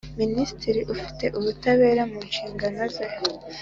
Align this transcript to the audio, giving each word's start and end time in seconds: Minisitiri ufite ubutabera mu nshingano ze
Minisitiri 0.21 0.81
ufite 0.93 1.25
ubutabera 1.37 2.01
mu 2.11 2.19
nshingano 2.27 2.81
ze 2.93 3.05